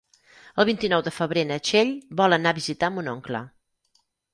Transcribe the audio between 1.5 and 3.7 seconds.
na Txell vol anar a visitar mon oncle.